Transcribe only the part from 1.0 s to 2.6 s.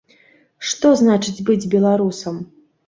значыць быць беларусам?